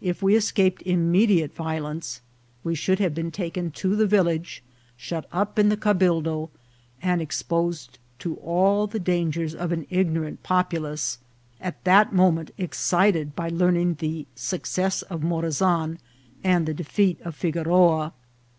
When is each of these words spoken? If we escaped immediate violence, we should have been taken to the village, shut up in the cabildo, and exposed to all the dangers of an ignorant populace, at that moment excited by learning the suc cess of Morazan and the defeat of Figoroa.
If 0.00 0.22
we 0.22 0.34
escaped 0.34 0.80
immediate 0.86 1.54
violence, 1.54 2.22
we 2.64 2.74
should 2.74 3.00
have 3.00 3.12
been 3.14 3.30
taken 3.30 3.70
to 3.72 3.96
the 3.96 4.06
village, 4.06 4.64
shut 4.96 5.28
up 5.30 5.58
in 5.58 5.68
the 5.68 5.76
cabildo, 5.76 6.48
and 7.02 7.20
exposed 7.20 7.98
to 8.20 8.36
all 8.36 8.86
the 8.86 8.98
dangers 8.98 9.54
of 9.54 9.70
an 9.70 9.86
ignorant 9.90 10.42
populace, 10.42 11.18
at 11.60 11.84
that 11.84 12.14
moment 12.14 12.50
excited 12.56 13.36
by 13.36 13.50
learning 13.50 13.96
the 14.00 14.26
suc 14.34 14.64
cess 14.64 15.02
of 15.02 15.20
Morazan 15.20 15.98
and 16.42 16.64
the 16.64 16.72
defeat 16.72 17.20
of 17.20 17.34
Figoroa. 17.36 18.14